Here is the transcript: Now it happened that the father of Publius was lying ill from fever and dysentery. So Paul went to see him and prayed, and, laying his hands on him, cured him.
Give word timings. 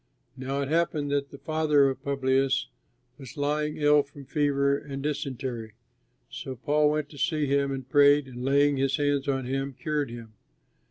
Now 0.35 0.61
it 0.61 0.67
happened 0.67 1.11
that 1.11 1.29
the 1.29 1.37
father 1.37 1.87
of 1.87 2.01
Publius 2.03 2.65
was 3.19 3.37
lying 3.37 3.77
ill 3.77 4.01
from 4.01 4.25
fever 4.25 4.75
and 4.75 5.03
dysentery. 5.03 5.73
So 6.31 6.55
Paul 6.55 6.89
went 6.89 7.07
to 7.09 7.19
see 7.19 7.45
him 7.45 7.71
and 7.71 7.87
prayed, 7.87 8.27
and, 8.27 8.43
laying 8.43 8.77
his 8.77 8.97
hands 8.97 9.27
on 9.27 9.45
him, 9.45 9.75
cured 9.79 10.09
him. 10.09 10.33